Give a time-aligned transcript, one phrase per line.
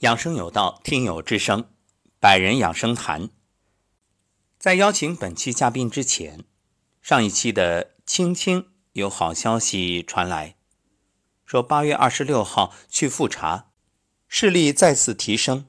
[0.00, 1.70] 养生有道，听友之声，
[2.20, 3.30] 百人养生谈。
[4.58, 6.44] 在邀请本期嘉宾之前，
[7.00, 10.56] 上一期的青青有好消息传来，
[11.46, 13.70] 说八月二十六号去复查，
[14.28, 15.64] 视力再次提升，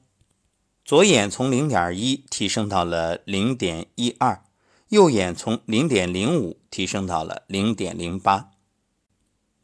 [0.84, 4.44] 左眼从零点一提升到了零点一二，
[4.88, 8.50] 右眼从零点零五提升到了零点零八。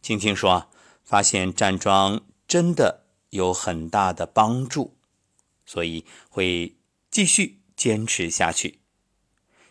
[0.00, 0.70] 青青说，
[1.04, 3.03] 发现站桩真的。
[3.34, 4.96] 有很大的帮助，
[5.66, 6.76] 所以会
[7.10, 8.78] 继续坚持下去。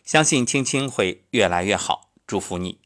[0.04, 2.78] 相信青青会越来越好，祝福你。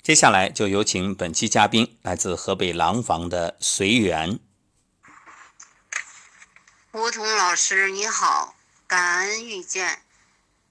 [0.00, 4.38] 接下来就有请本期嘉宾，来自河北廊坊的随缘。
[6.92, 8.54] 梧桐老师你好，
[8.86, 10.02] 感恩遇见，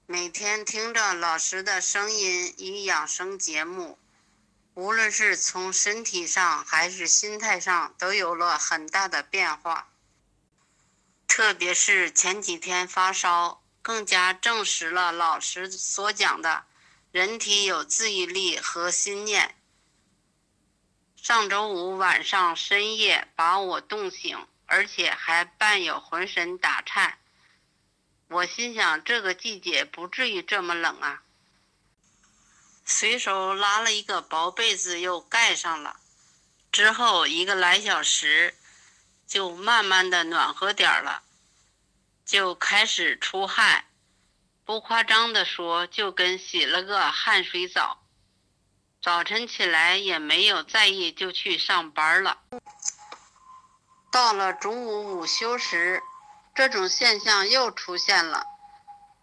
[0.06, 3.98] 每天听着老师的声音与养生节目。
[4.74, 9.88] 无论是从身体上还是心态上，都有了很大的变化。
[11.28, 16.64] 特别是前几天发烧，更加证实了老师所讲的，
[17.12, 19.56] 人体有自愈力和心念。
[21.16, 27.18] 上周五晚上深夜把我冻醒，而且还伴有浑身打颤。
[28.28, 31.23] 我心想，这个季节不至于这么冷啊。
[32.84, 35.96] 随手拉了一个薄被子，又盖上了。
[36.70, 38.54] 之后一个来小时，
[39.26, 41.22] 就慢慢的暖和点儿了，
[42.26, 43.86] 就开始出汗。
[44.64, 48.02] 不夸张的说，就跟洗了个汗水澡。
[49.02, 52.38] 早晨起来也没有在意，就去上班了。
[54.10, 56.02] 到了中午午休时，
[56.54, 58.46] 这种现象又出现了。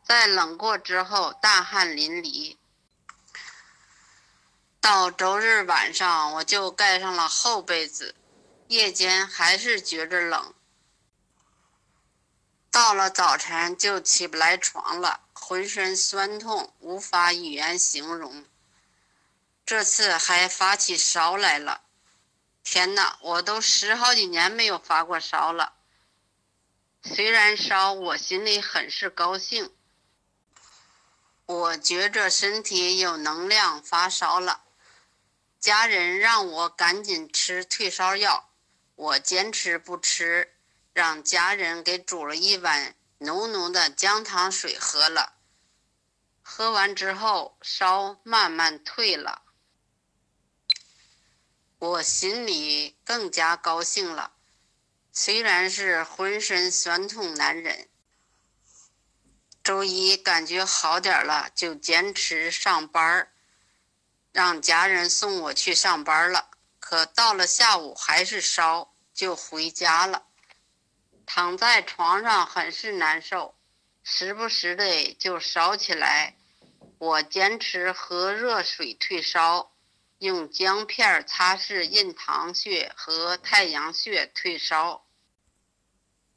[0.03, 2.57] 在冷过之后，大汗淋漓。
[4.81, 8.15] 到周日晚上，我就盖上了厚被子，
[8.67, 10.55] 夜间还是觉着冷。
[12.71, 18.43] 到了早晨就起不来床了，浑身酸痛，无法语言形容。
[19.67, 21.81] 这次还发起烧来了，
[22.63, 23.19] 天哪！
[23.21, 25.73] 我都十好几年没有发过烧了。
[27.03, 29.71] 虽然烧，我心里很是高兴。
[31.45, 34.63] 我觉着身体有能量，发烧了。
[35.61, 38.49] 家人让我赶紧吃退烧药，
[38.95, 40.55] 我坚持不吃，
[40.91, 45.35] 让家人给煮了一碗浓浓的姜糖水喝了。
[46.41, 49.43] 喝完之后，烧慢慢退了，
[51.77, 54.33] 我心里更加高兴了。
[55.13, 57.87] 虽然是浑身酸痛难忍，
[59.63, 63.30] 周一感觉好点了，就坚持上班儿。
[64.31, 66.49] 让家人送我去上班了，
[66.79, 70.23] 可到了下午还是烧，就回家了。
[71.25, 73.55] 躺在床上很是难受，
[74.03, 76.35] 时不时的就烧起来。
[76.97, 79.71] 我坚持喝热水退烧，
[80.19, 85.05] 用姜片擦拭印堂穴和太阳穴退烧。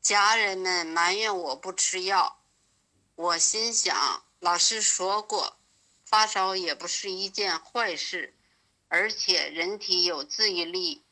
[0.00, 2.38] 家人们埋怨我不吃药，
[3.14, 5.58] 我心想，老师说过。
[6.14, 8.36] 发烧也不是一件坏事，
[8.86, 11.04] 而且人体有自愈力。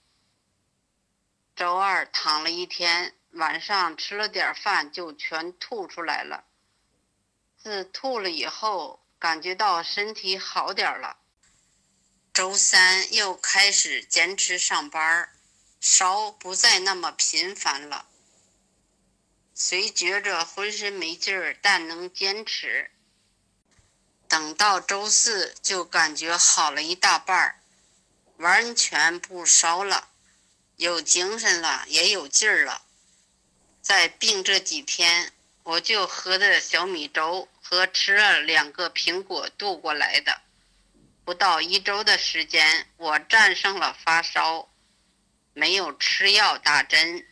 [1.57, 6.45] 周二躺了一天，晚上吃了点饭就全吐出来了。
[7.59, 11.17] 自吐了以后，感觉到身体好点了。
[12.33, 15.35] 周三又开始坚持上班，
[15.81, 18.07] 烧不再那么频繁了。
[19.53, 22.93] 虽觉着浑身没劲儿，但能坚持。
[24.33, 27.61] 等到周四就感觉好了一大半儿，
[28.39, 30.09] 完全不烧了，
[30.77, 32.81] 有精神了，也有劲儿了。
[33.83, 35.35] 在病这几天，
[35.65, 40.41] 我就喝的小米粥和吃了两个苹果度过来的。
[41.27, 44.71] 不到一周的时间，我战胜了发烧，
[45.53, 47.27] 没有吃药打针，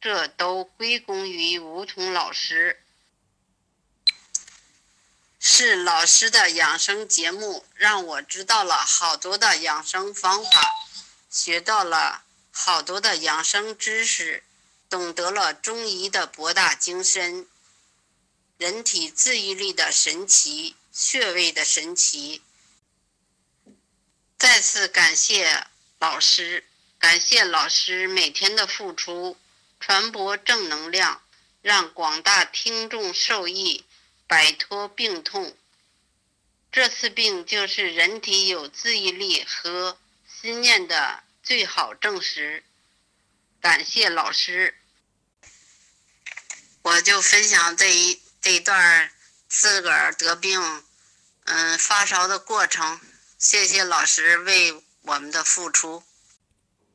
[0.00, 2.82] 这都归功于梧桐老师。
[5.48, 10.74] 是老师的养生节目，让我知道了好多的养生方法，
[11.30, 14.42] 学到了好多的养生知识，
[14.90, 17.46] 懂得了中医的博大精深，
[18.58, 22.42] 人体自愈力的神奇，穴位的神奇。
[24.36, 25.68] 再次感谢
[26.00, 26.64] 老师，
[26.98, 29.36] 感谢老师每天的付出，
[29.78, 31.22] 传播正能量，
[31.62, 33.84] 让广大听众受益。
[34.26, 35.56] 摆脱病痛，
[36.72, 42.64] 这次病就是人体有自愈力和心念的最好证实。
[43.60, 44.74] 感谢老师。
[46.82, 49.10] 我就分享这一这一段
[49.48, 50.60] 自个儿得病，
[51.44, 53.00] 嗯，发烧的过程。
[53.38, 56.04] 谢谢老师为我们的付出。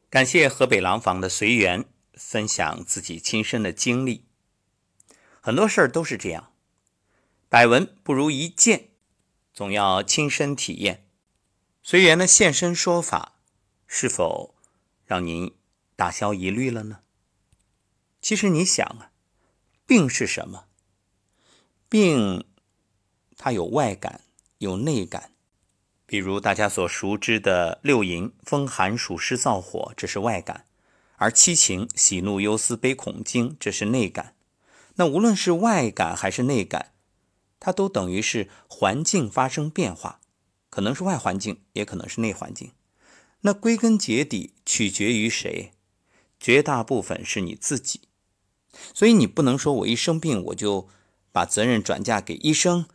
[0.09, 4.25] 感谢河北廊坊的随缘分享自己亲身的经历。
[5.41, 6.50] 很多事儿都是这样，
[7.51, 8.91] 百闻不如一见，
[9.53, 11.05] 总要亲身体验。
[11.83, 13.41] 随缘的现身说法，
[13.85, 14.55] 是否
[15.05, 15.53] 让您
[15.97, 16.99] 打消疑虑了呢？
[18.21, 19.11] 其实你想啊，
[19.85, 20.63] 病是什么？
[21.89, 22.45] 病，
[23.35, 24.21] 它有外感，
[24.59, 25.33] 有内感。
[26.05, 30.63] 比如大家所熟知的六淫：风、寒、暑、湿、燥、火，这是外感；
[31.17, 34.35] 而七情：喜怒忧思悲恐惊，这是内感。
[34.95, 36.90] 那无论是外感还是内感，
[37.61, 40.19] 它都等于是环境发生变化，
[40.69, 42.73] 可能是外环境，也可能是内环境。
[43.41, 45.71] 那归根结底取决于谁？
[46.39, 48.01] 绝大部分是你自己。
[48.93, 50.89] 所以你不能说我一生病我就
[51.31, 52.87] 把责任转嫁给医生，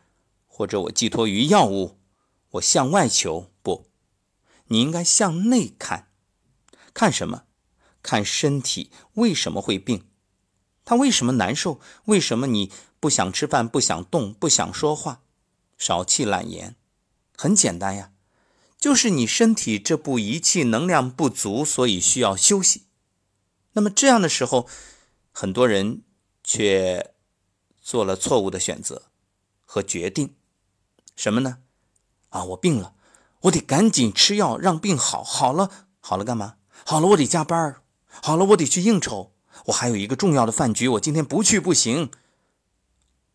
[0.46, 1.98] 或者我寄托于药物。
[2.50, 3.86] 我向外求不，
[4.66, 6.08] 你应该向内看，
[6.92, 7.44] 看什么？
[8.02, 10.06] 看身体为什么会病？
[10.86, 11.80] 他为什么难受？
[12.04, 15.20] 为什么你不想吃饭、不想动、不想说话、
[15.76, 16.76] 少气懒言？
[17.36, 18.12] 很简单呀，
[18.78, 22.84] 就是你身体这部仪器能量不足，所以需要休息。
[23.72, 24.68] 那么这样的时候，
[25.32, 26.02] 很多人
[26.44, 27.12] 却
[27.82, 29.02] 做了错误的选择
[29.64, 30.36] 和决定，
[31.16, 31.58] 什么呢？
[32.28, 32.94] 啊，我病了，
[33.42, 35.24] 我得赶紧吃药让病好。
[35.24, 36.58] 好了，好了，干嘛？
[36.86, 39.32] 好了，我得加班好了，我得去应酬。
[39.64, 42.10] 我还有一个重要的饭局，我今天不去不行。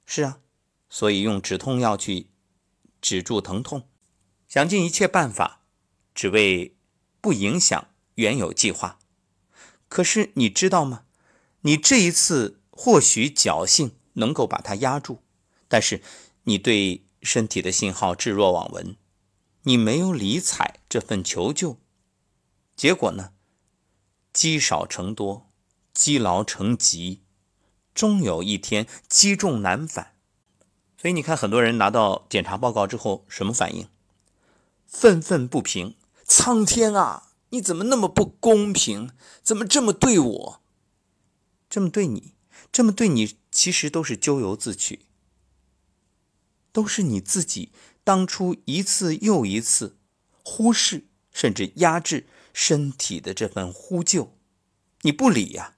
[0.06, 0.40] 是啊，
[0.90, 2.28] 所以用止痛药去
[3.02, 3.88] 止住疼痛，
[4.48, 5.62] 想尽一切办法，
[6.16, 6.76] 只为
[7.20, 9.00] 不影响原有计划。
[9.88, 11.04] 可是你知道吗？
[11.62, 15.22] 你这一次或许侥幸能够把它压住，
[15.68, 16.02] 但是
[16.44, 17.04] 你对。
[17.24, 18.98] 身体的信号置若罔闻，
[19.62, 21.78] 你没有理睬这份求救，
[22.76, 23.34] 结果呢？
[24.34, 25.51] 积少成多，
[25.94, 27.22] 积劳成疾，
[27.94, 30.16] 终有一天积重难返。
[30.98, 33.88] 所以你看，很多人拿到检查报告之后，什么反应？
[34.86, 35.96] 愤愤不平！
[36.24, 39.12] 苍天啊，你怎么那么不公平？
[39.42, 40.62] 怎么这么对我？
[41.70, 42.36] 这么对你，
[42.72, 45.06] 这么对你，其实都是咎由自取。
[46.72, 47.72] 都是你自己
[48.04, 49.98] 当初一次又一次
[50.44, 54.38] 忽视甚至压制身体的这份呼救，
[55.02, 55.76] 你不理呀。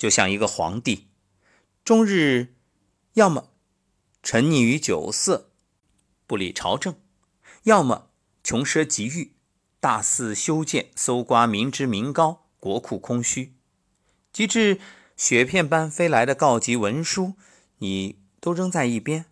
[0.00, 1.08] 就像一个皇帝，
[1.84, 2.54] 终日
[3.12, 3.50] 要么
[4.22, 5.50] 沉溺于酒色，
[6.26, 6.94] 不理朝政；
[7.64, 8.08] 要么
[8.42, 9.34] 穷奢极欲，
[9.78, 13.52] 大肆修建，搜刮民脂民膏，国库空虚。
[14.32, 14.80] 及至
[15.18, 17.34] 雪片般飞来的告急文书，
[17.80, 19.26] 你都扔在一边。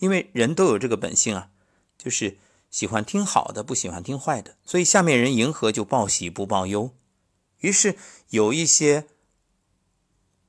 [0.00, 1.48] 因为人都有这个本性啊，
[1.96, 2.36] 就是
[2.68, 6.94] 喜欢听好的，不喜欢听坏的，所以下面人迎合就报喜不报忧。
[7.60, 7.96] 于是
[8.28, 9.06] 有一些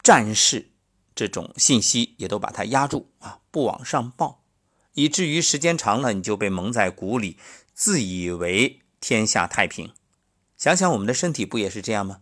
[0.02, 0.72] 战士，
[1.14, 4.44] 这种信息也都把它压住啊，不往上报，
[4.94, 7.38] 以至于时间长了，你就被蒙在鼓里，
[7.74, 9.94] 自以为天下太平。
[10.58, 12.22] 想想我们的身体不也是这样吗？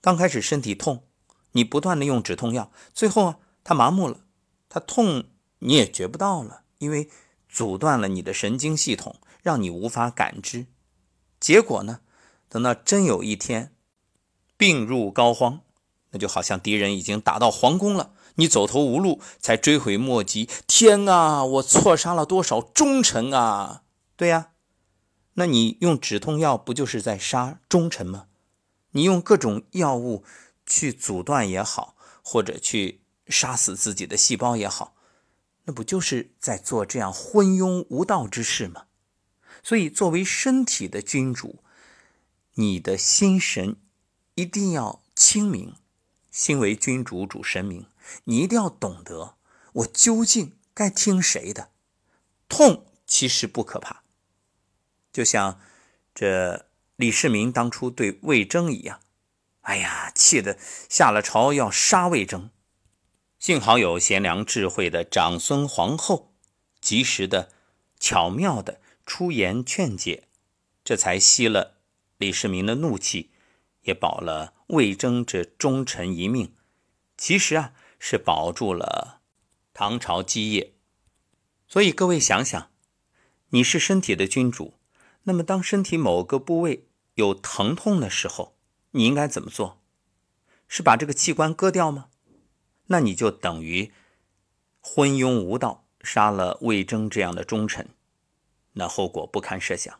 [0.00, 1.04] 刚开始身体痛，
[1.52, 4.20] 你不断的用止痛药，最后啊，它麻木了，
[4.68, 5.24] 它痛。
[5.60, 7.08] 你也觉不到了，因为
[7.48, 10.66] 阻断了你的神经系统，让你无法感知。
[11.40, 12.00] 结果呢，
[12.50, 13.74] 等到真有一天
[14.58, 15.60] 病入膏肓，
[16.14, 20.48] 那就好像敌人已经打到皇宫了，你走投无路，才追悔莫及。
[20.68, 23.82] 天啊，我错杀了多少忠臣啊！
[24.16, 24.52] 对呀，
[25.34, 28.26] 那你用止痛药不就是在杀忠臣吗？
[28.92, 30.22] 你用各种药物
[30.64, 34.94] 去阻断也好，或者去杀死自己的细胞也好。
[35.64, 38.84] 那不就是在做这样昏庸无道之事吗？
[39.64, 41.64] 所以，作为身体的君主，
[42.54, 43.76] 你的心神
[44.36, 45.74] 一定要清明。
[46.34, 47.86] 心为君主，主神明。
[48.24, 49.36] 你一定要懂得，
[49.74, 51.70] 我究竟该听谁的？
[52.48, 54.02] 痛其实不可怕，
[55.12, 55.60] 就像
[56.12, 59.00] 这李世民当初对魏征一样。
[59.60, 62.50] 哎呀，气得下了朝要杀魏征。
[63.38, 66.34] 幸好有贤良智慧的长孙皇后，
[66.80, 67.52] 及时的、
[68.00, 70.24] 巧妙的出言劝解，
[70.82, 71.76] 这才息了
[72.18, 73.30] 李世民的怒气，
[73.84, 76.54] 也保了魏征这忠臣一命。
[77.16, 79.20] 其实啊，是保住了
[79.72, 80.74] 唐朝基业。
[81.66, 82.70] 所以各位想想，
[83.50, 84.74] 你是身体的君主，
[85.22, 88.56] 那么当身体某个部位有疼痛的时候，
[88.90, 89.80] 你应该怎么做？
[90.68, 92.08] 是把这个器官割掉吗？
[92.86, 93.92] 那你就等于
[94.80, 97.88] 昏庸无道，杀了魏征这样的忠臣，
[98.72, 99.98] 那后果不堪设想。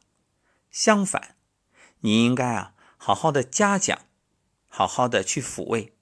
[0.71, 1.37] 相反，
[2.01, 2.75] 你应该啊，
[3.07, 4.07] 好好的嘉奖，
[4.67, 5.93] 好好的去抚慰，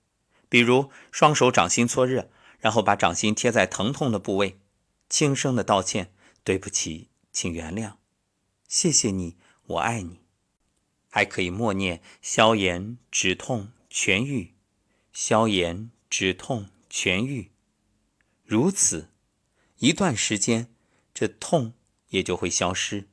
[0.49, 2.31] 比如双手掌心搓热，
[2.61, 4.61] 然后把掌心贴在疼痛的部位，
[5.09, 7.95] 轻声的道歉：“对不起，请原谅，
[8.69, 10.21] 谢谢你，我爱你。”
[11.11, 14.55] 还可以默念“消炎止痛痊愈
[15.13, 17.51] ”，“消炎止痛痊愈”，
[18.47, 19.11] 如此
[19.79, 20.73] 一段时间，
[21.13, 21.75] 这痛
[22.11, 23.09] 也就会消失。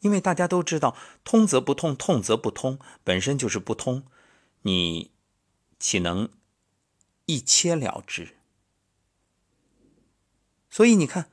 [0.00, 4.04] 因为大家都知道，通则不痛，痛则不通，本身就是不通，
[4.62, 5.10] 你
[5.78, 6.28] 岂能
[7.26, 8.36] 一切了之？
[10.70, 11.30] 所以你看，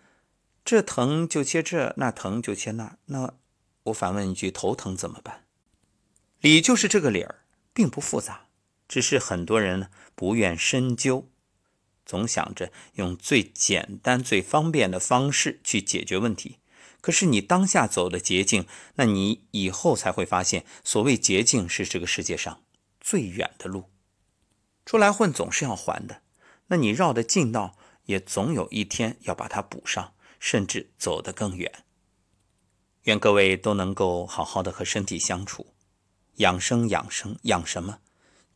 [0.64, 2.98] 这疼就切这，那疼就切那。
[3.06, 3.34] 那
[3.84, 5.46] 我反问一句：头疼怎么办？
[6.40, 7.44] 理就是这个理儿，
[7.74, 8.48] 并不复杂，
[8.88, 11.30] 只是很多人不愿深究，
[12.06, 16.58] 总想着用最简单、最方便的方式去解决问题。
[17.06, 22.64] 可是你当下走的捷径，那你以后才会发现，所谓捷径是这个世界上
[23.00, 23.92] 最远的路。
[24.88, 26.24] 出来混总是要还的，
[26.70, 31.72] 那你绕的近道，也总有一天要把它补上，甚至走得更远。
[33.04, 35.76] 愿各位都能够好好的和身体相处，
[36.38, 38.00] 养生养生养什么？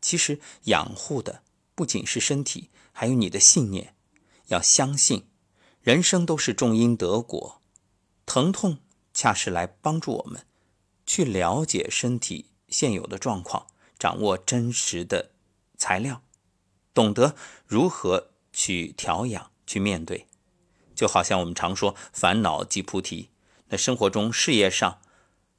[0.02, 1.44] 其实养护的
[1.76, 3.94] 不仅是身体，还有你的信念。
[4.48, 5.28] 要相信，
[5.84, 7.59] 人生都是种因得果。
[8.30, 8.78] 疼痛
[9.12, 10.46] 恰是来帮助我们
[11.04, 13.66] 去了解身体现有的状况，
[13.98, 15.32] 掌握真实的
[15.80, 16.22] 材料，
[16.94, 20.28] 懂得如何去调养、去面对。
[20.94, 23.32] 就好像我们常说“烦恼即菩提”，
[23.70, 25.02] 那生活中、事业上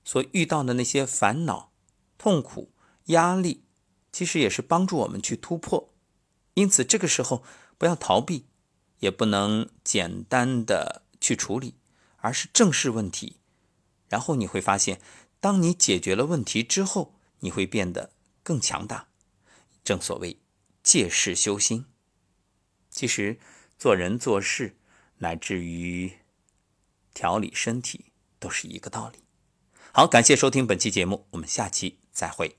[0.05, 1.73] 所遇到的那些烦恼、
[2.17, 2.71] 痛苦、
[3.07, 3.65] 压力，
[4.13, 5.93] 其实也是帮助我们去突破。
[6.55, 7.43] 因此，这个时候
[7.77, 8.47] 不要逃避，
[9.01, 11.75] 也不能简单的去处理。
[12.21, 13.37] 而是正视问题，
[14.09, 15.01] 然后你会发现，
[15.41, 18.13] 当你解决了问题之后，你会变得
[18.43, 19.09] 更强大。
[19.83, 20.39] 正所谓
[20.83, 21.87] 借势修心，
[22.91, 23.39] 其实
[23.79, 24.77] 做人做事，
[25.19, 26.13] 乃至于
[27.15, 29.19] 调理身体，都是一个道理。
[29.93, 32.57] 好，感谢收听本期节目，我们下期再会。